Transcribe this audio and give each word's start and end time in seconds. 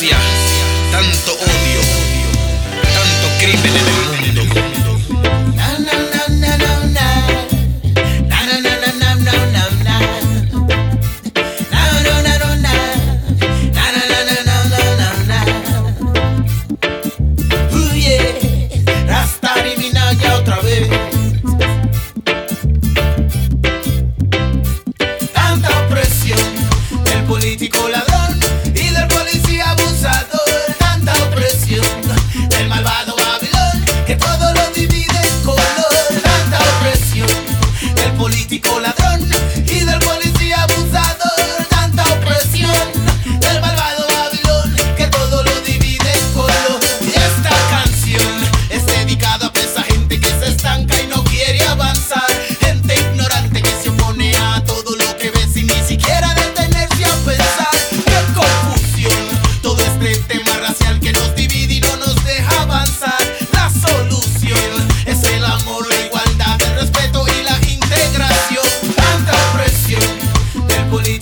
violencia, 0.00 0.64
tanto 0.90 1.34
odio, 1.34 1.80
tanto 2.94 3.28
crimen 3.38 3.76
en 3.76 3.86
el 3.86 3.94
mundo. 3.94 4.09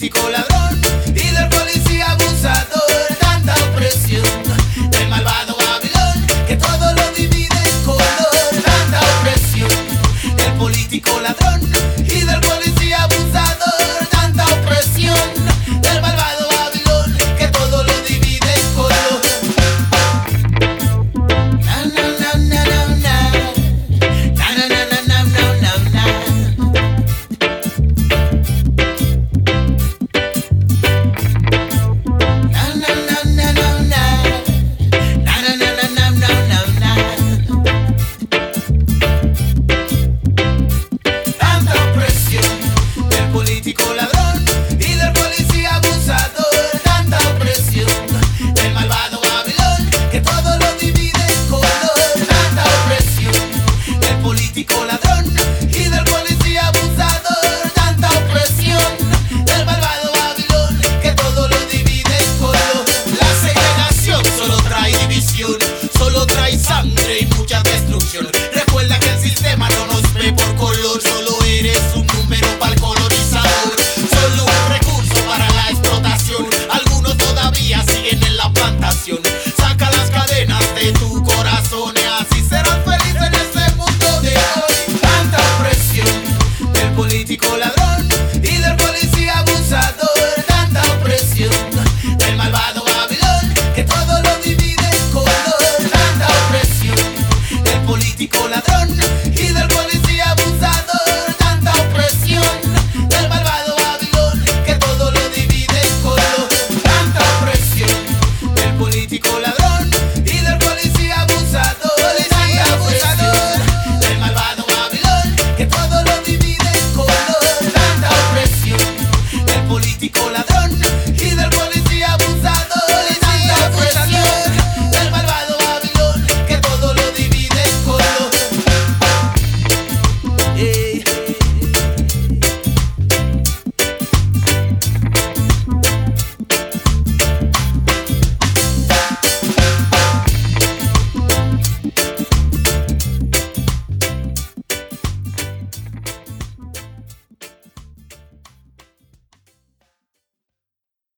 y 0.08 0.47